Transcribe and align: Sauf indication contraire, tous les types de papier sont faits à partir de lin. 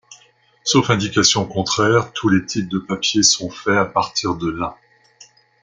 Sauf 0.63 0.89
indication 0.89 1.45
contraire, 1.45 2.11
tous 2.11 2.27
les 2.27 2.43
types 2.43 2.67
de 2.67 2.79
papier 2.79 3.21
sont 3.21 3.51
faits 3.51 3.77
à 3.77 3.85
partir 3.85 4.33
de 4.33 4.49
lin. 4.49 4.75